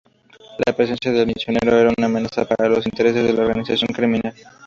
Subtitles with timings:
[0.65, 4.33] La presencia del misionero era una amenaza para los intereses de la organización criminal.